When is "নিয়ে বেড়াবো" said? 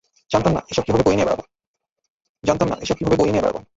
3.33-3.59